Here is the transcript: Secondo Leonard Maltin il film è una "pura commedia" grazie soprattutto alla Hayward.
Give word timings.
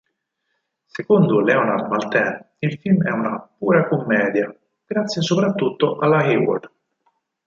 Secondo 0.87 1.41
Leonard 1.41 1.87
Maltin 1.87 2.43
il 2.57 2.79
film 2.79 3.03
è 3.03 3.11
una 3.11 3.39
"pura 3.55 3.87
commedia" 3.87 4.51
grazie 4.83 5.21
soprattutto 5.21 5.99
alla 5.99 6.23
Hayward. 6.23 6.71